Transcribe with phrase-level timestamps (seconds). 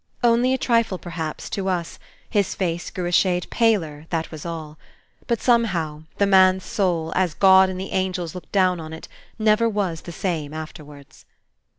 [0.23, 4.79] Only a trifle, perhaps, to us: his face grew a shade paler, that was all.
[5.27, 9.69] But, somehow, the man's soul, as God and the angels looked down on it, never
[9.69, 11.25] was the same afterwards.